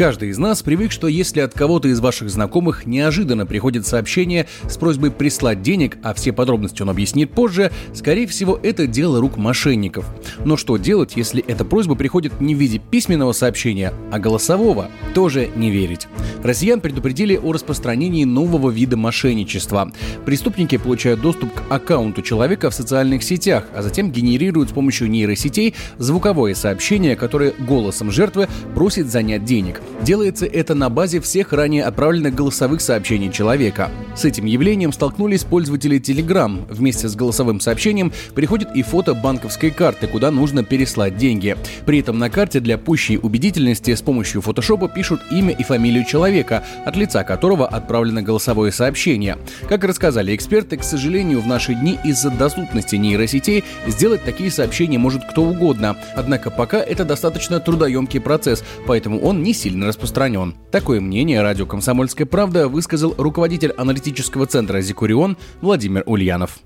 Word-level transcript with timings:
Каждый 0.00 0.30
из 0.30 0.38
нас 0.38 0.62
привык, 0.62 0.92
что 0.92 1.08
если 1.08 1.40
от 1.40 1.52
кого-то 1.52 1.88
из 1.88 2.00
ваших 2.00 2.30
знакомых 2.30 2.86
неожиданно 2.86 3.44
приходит 3.44 3.86
сообщение 3.86 4.46
с 4.66 4.78
просьбой 4.78 5.10
прислать 5.10 5.60
денег, 5.60 5.98
а 6.02 6.14
все 6.14 6.32
подробности 6.32 6.80
он 6.80 6.88
объяснит 6.88 7.32
позже, 7.32 7.70
скорее 7.92 8.26
всего, 8.26 8.58
это 8.62 8.86
дело 8.86 9.20
рук 9.20 9.36
мошенников. 9.36 10.06
Но 10.42 10.56
что 10.56 10.78
делать, 10.78 11.12
если 11.16 11.44
эта 11.46 11.66
просьба 11.66 11.96
приходит 11.96 12.40
не 12.40 12.54
в 12.54 12.58
виде 12.58 12.78
письменного 12.78 13.32
сообщения, 13.32 13.92
а 14.10 14.18
голосового? 14.18 14.88
Тоже 15.12 15.50
не 15.54 15.70
верить. 15.70 16.08
Россиян 16.42 16.80
предупредили 16.80 17.36
о 17.36 17.52
распространении 17.52 18.24
нового 18.24 18.70
вида 18.70 18.96
мошенничества. 18.96 19.92
Преступники 20.24 20.78
получают 20.78 21.20
доступ 21.20 21.52
к 21.52 21.62
аккаунту 21.70 22.22
человека 22.22 22.70
в 22.70 22.74
социальных 22.74 23.22
сетях, 23.22 23.66
а 23.74 23.82
затем 23.82 24.10
генерируют 24.10 24.70
с 24.70 24.72
помощью 24.72 25.10
нейросетей 25.10 25.74
звуковое 25.98 26.54
сообщение, 26.54 27.16
которое 27.16 27.52
голосом 27.58 28.10
жертвы 28.10 28.48
просит 28.74 29.08
занять 29.10 29.44
денег. 29.44 29.82
Делается 30.02 30.46
это 30.46 30.74
на 30.74 30.88
базе 30.88 31.20
всех 31.20 31.52
ранее 31.52 31.84
отправленных 31.84 32.34
голосовых 32.34 32.80
сообщений 32.80 33.30
человека. 33.30 33.90
С 34.16 34.24
этим 34.24 34.46
явлением 34.46 34.92
столкнулись 34.92 35.44
пользователи 35.44 36.00
Telegram. 36.00 36.66
Вместе 36.70 37.08
с 37.08 37.14
голосовым 37.14 37.60
сообщением 37.60 38.12
приходит 38.34 38.74
и 38.74 38.82
фото 38.82 39.14
банковской 39.14 39.70
карты, 39.70 40.06
куда 40.06 40.30
нужно 40.30 40.64
переслать 40.64 41.16
деньги. 41.16 41.56
При 41.86 42.00
этом 42.00 42.18
на 42.18 42.30
карте 42.30 42.60
для 42.60 42.78
пущей 42.78 43.18
убедительности 43.18 43.94
с 43.94 44.00
помощью 44.00 44.40
фотошопа 44.40 44.88
пишут 44.88 45.20
имя 45.30 45.52
и 45.52 45.62
фамилию 45.62 46.04
человека, 46.04 46.64
от 46.84 46.96
лица 46.96 47.22
которого 47.22 47.66
отправлено 47.68 48.22
голосовое 48.22 48.72
сообщение. 48.72 49.36
Как 49.68 49.84
рассказали 49.84 50.34
эксперты, 50.34 50.76
к 50.78 50.84
сожалению, 50.84 51.40
в 51.40 51.46
наши 51.46 51.74
дни 51.74 51.98
из-за 52.04 52.30
доступности 52.30 52.96
нейросетей 52.96 53.64
сделать 53.86 54.24
такие 54.24 54.50
сообщения 54.50 54.98
может 54.98 55.24
кто 55.24 55.42
угодно. 55.42 55.96
Однако 56.16 56.50
пока 56.50 56.78
это 56.78 57.04
достаточно 57.04 57.60
трудоемкий 57.60 58.20
процесс, 58.20 58.64
поэтому 58.86 59.20
он 59.20 59.42
не 59.42 59.52
сильно 59.52 59.79
сильно 59.80 59.86
распространен. 59.86 60.54
Такое 60.70 61.00
мнение 61.00 61.40
радио 61.40 61.66
«Комсомольская 61.66 62.26
правда» 62.26 62.68
высказал 62.68 63.14
руководитель 63.16 63.72
аналитического 63.72 64.46
центра 64.46 64.80
«Зикурион» 64.82 65.36
Владимир 65.62 66.02
Ульянов 66.06 66.58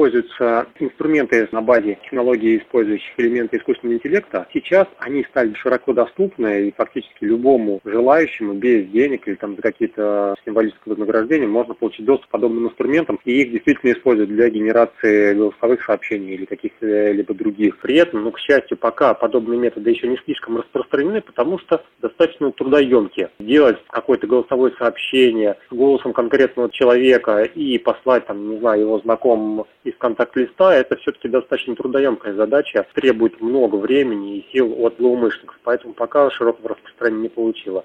используются 0.00 0.66
инструменты 0.78 1.48
на 1.52 1.60
базе 1.60 1.98
технологий, 2.02 2.58
использующих 2.58 3.12
элементы 3.18 3.58
искусственного 3.58 3.96
интеллекта, 3.96 4.46
сейчас 4.52 4.88
они 4.98 5.24
стали 5.24 5.52
широко 5.54 5.92
доступны 5.92 6.68
и 6.68 6.74
фактически 6.74 7.24
любому 7.24 7.80
желающему 7.84 8.54
без 8.54 8.88
денег 8.88 9.28
или 9.28 9.34
там 9.34 9.56
за 9.56 9.62
какие-то 9.62 10.34
символические 10.44 10.82
вознаграждения 10.86 11.46
можно 11.46 11.74
получить 11.74 12.06
доступ 12.06 12.28
к 12.28 12.30
подобным 12.30 12.68
инструментам 12.68 13.18
и 13.24 13.42
их 13.42 13.52
действительно 13.52 13.92
используют 13.92 14.30
для 14.30 14.48
генерации 14.48 15.34
голосовых 15.34 15.84
сообщений 15.84 16.34
или 16.34 16.44
каких-либо 16.46 17.34
других. 17.34 17.78
При 17.80 17.96
этом, 17.96 18.24
ну, 18.24 18.32
к 18.32 18.38
счастью, 18.38 18.78
пока 18.78 19.14
подобные 19.14 19.58
методы 19.58 19.90
еще 19.90 20.08
не 20.08 20.16
слишком 20.24 20.56
распространены, 20.56 21.20
потому 21.20 21.58
что 21.58 21.82
достаточно 22.00 22.50
трудоемкие. 22.52 23.30
Делать 23.38 23.78
какое-то 23.90 24.26
голосовое 24.26 24.72
сообщение 24.78 25.56
с 25.70 25.74
голосом 25.74 26.12
конкретного 26.12 26.70
человека 26.70 27.42
и 27.42 27.78
послать, 27.78 28.26
там, 28.26 28.50
не 28.50 28.58
знаю, 28.58 28.80
его 28.80 28.98
знакомым 29.00 29.66
из 29.90 29.98
контакт-листа, 29.98 30.74
это 30.74 30.96
все-таки 30.96 31.28
достаточно 31.28 31.74
трудоемкая 31.76 32.34
задача, 32.34 32.86
требует 32.94 33.40
много 33.40 33.76
времени 33.76 34.38
и 34.38 34.52
сил 34.52 34.74
от 34.78 34.96
злоумышленников, 34.98 35.58
поэтому 35.62 35.94
пока 35.94 36.30
широкого 36.30 36.70
распространения 36.70 37.22
не 37.22 37.28
получила. 37.28 37.84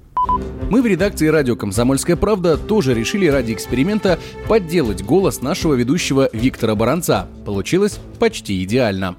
Мы 0.69 0.81
в 0.81 0.85
редакции 0.85 1.27
радио 1.27 1.55
«Комсомольская 1.55 2.15
правда» 2.15 2.57
тоже 2.57 2.93
решили 2.93 3.27
ради 3.27 3.53
эксперимента 3.53 4.17
подделать 4.49 5.03
голос 5.03 5.41
нашего 5.41 5.73
ведущего 5.75 6.29
Виктора 6.33 6.75
Баранца. 6.75 7.27
Получилось 7.45 7.99
почти 8.19 8.63
идеально. 8.63 9.15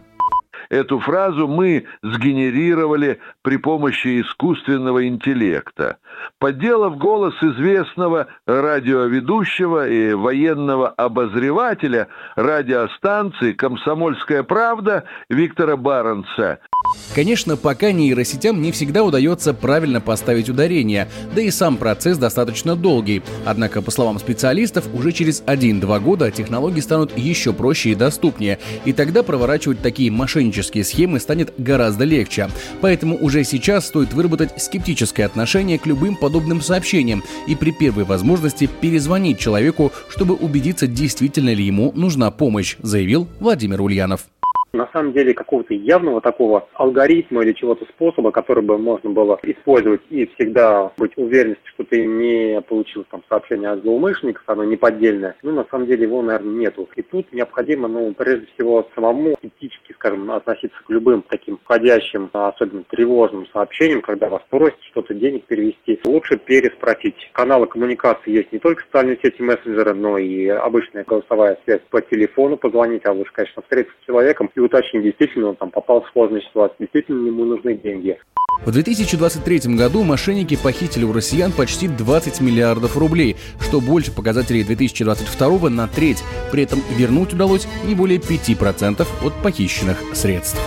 Эту 0.69 0.99
фразу 0.99 1.47
мы 1.47 1.85
сгенерировали 2.03 3.21
при 3.43 3.57
помощи 3.57 4.21
искусственного 4.21 5.07
интеллекта. 5.07 5.99
Подделав 6.39 6.99
голос 6.99 7.35
известного 7.43 8.27
радиоведущего 8.47 9.89
и 9.89 10.15
военного 10.15 10.89
обозревателя 10.89 12.09
радиостанции 12.35 13.53
«Комсомольская 13.53 14.43
правда» 14.43 15.05
Виктора 15.29 15.77
Баранца– 15.77 16.59
Конечно, 17.15 17.57
пока 17.57 17.93
нейросетям 17.93 18.61
не 18.61 18.73
всегда 18.73 19.03
удается 19.03 19.55
правильно 19.55 20.01
поставить 20.01 20.49
ударение, 20.49 21.09
да 21.35 21.41
и 21.41 21.51
сам 21.51 21.79
процесс 21.79 22.19
достаточно 22.19 22.77
долгий. 22.77 23.23
Однако, 23.45 23.83
по 23.83 23.91
словам 23.91 24.19
специалистов, 24.19 24.87
уже 24.95 25.13
через 25.13 25.43
1-2 25.43 26.01
года 26.01 26.31
технологии 26.31 26.81
станут 26.81 27.17
еще 27.17 27.53
проще 27.53 27.91
и 27.91 27.95
доступнее, 27.95 28.59
и 28.85 28.93
тогда 28.93 29.23
проворачивать 29.23 29.81
такие 29.81 30.11
мошеннические 30.11 30.56
схемы 30.63 31.21
станет 31.21 31.55
гораздо 31.59 32.05
легче. 32.05 32.49
Поэтому 32.81 33.17
уже 33.17 33.45
сейчас 33.45 33.87
стоит 33.87 34.13
выработать 34.13 34.51
скептическое 34.63 35.27
отношение 35.27 35.79
к 35.79 35.87
любым 35.87 36.17
подобным 36.17 36.61
сообщениям 36.61 37.23
и 37.47 37.55
при 37.55 37.71
первой 37.71 38.05
возможности 38.05 38.69
перезвонить 38.81 39.39
человеку, 39.39 39.93
чтобы 40.09 40.35
убедиться, 40.35 40.87
действительно 40.87 41.53
ли 41.53 41.65
ему 41.65 41.93
нужна 41.95 42.31
помощь, 42.31 42.77
заявил 42.83 43.29
Владимир 43.41 43.81
Ульянов. 43.83 44.27
На 44.77 44.89
самом 44.93 45.13
деле 45.13 45.33
какого-то 45.33 45.73
явного 45.73 46.21
такого 46.21 46.69
алгоритма 46.75 47.43
или 47.43 47.53
чего-то 47.53 47.87
способа, 47.87 48.31
который 48.31 48.63
бы 48.63 48.77
можно 48.77 49.11
было 49.11 49.39
использовать 49.43 50.03
и 50.11 50.27
всегда 50.35 50.93
быть 50.99 51.13
уверенностью, 51.17 51.67
что 51.73 51.85
ты 51.85 52.05
не 52.05 52.61
получил 52.61 53.05
там 53.11 53.23
сообщение 53.29 53.71
от 53.71 53.83
злоумышленников, 53.83 54.43
оно 54.47 54.65
не 54.65 54.77
поддельное, 54.77 55.35
ну, 55.43 55.53
на 55.53 55.65
самом 55.71 55.87
деле 55.87 56.03
его, 56.03 56.23
наверное, 56.23 56.55
нету. 56.55 56.89
И 56.95 57.03
тут 57.03 57.33
необходимо, 57.33 57.89
ну, 57.89 58.13
прежде 58.13 58.47
всего, 58.55 58.87
самому 58.95 59.35
скептически, 59.39 59.93
скажем, 59.93 60.31
относиться 60.31 60.77
к 60.87 60.91
любым 60.91 61.23
таким 61.23 61.59
входящим, 61.59 62.29
особенно 62.33 62.85
тревожным 62.85 63.47
сообщениям, 63.53 64.03
когда 64.03 64.29
вас 64.29 64.43
просят 64.51 64.79
что-то 64.91 65.15
денег 65.15 65.45
перевести. 65.47 66.01
Лучше 66.05 66.37
переспросить. 66.37 67.31
Каналы 67.33 67.67
коммуникации 67.67 68.31
есть 68.31 68.53
не 68.53 68.59
только 68.59 68.83
социальные 68.85 69.19
сети 69.23 69.41
мессенджеры, 69.43 69.95
но 69.95 70.19
и 70.19 70.49
обычная 70.49 71.05
голосовая 71.05 71.59
связь 71.65 71.81
по 71.91 72.01
телефону 72.01 72.57
позвонить, 72.57 73.07
а 73.07 73.13
лучше, 73.13 73.33
конечно, 73.33 73.63
встретиться 73.63 73.97
с 74.03 74.07
человеком 74.07 74.51
и 74.55 74.61
уточнить, 74.67 75.03
действительно 75.03 75.49
он 75.49 75.57
там 75.57 75.71
попал 75.71 76.03
в 76.03 76.11
сложную 76.13 76.43
ситуацию, 76.43 76.77
действительно 76.81 77.27
ему 77.27 77.45
нужны 77.45 77.75
деньги. 77.75 78.19
В 78.65 78.73
2023 78.73 79.77
году 79.77 80.03
мошенники 80.03 80.57
похитили 80.57 81.05
у 81.05 81.13
россиян 81.13 81.53
почти 81.53 81.89
20 81.89 82.41
миллиардов 82.41 82.97
рублей, 82.97 83.37
что 83.61 83.81
больше 83.81 84.15
показателей 84.15 84.65
2022 84.65 85.71
на 85.71 85.87
треть. 85.89 86.23
При 86.51 86.63
этом 86.63 86.81
вернуть 86.97 87.35
удалось 87.35 87.69
не 87.85 87.95
более 87.95 88.19
5% 88.19 89.07
от 89.25 89.43
похищенных 89.43 89.99
средств. 90.15 90.61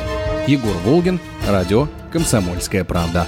Егор 0.47 0.73
Волгин, 0.85 1.19
радио 1.47 1.87
«Комсомольская 2.11 2.83
правда». 2.83 3.27